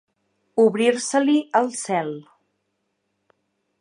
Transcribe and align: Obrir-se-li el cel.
Obrir-se-li 0.63 1.35
el 1.61 1.69
cel. 1.83 2.11